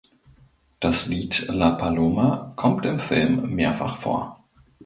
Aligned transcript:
Das 0.79 1.05
Lied 1.05 1.45
"La 1.49 1.73
Paloma" 1.73 2.53
kommt 2.55 2.87
im 2.87 2.97
Film 2.97 3.53
mehrfach 3.53 3.97
vor. 3.97 4.43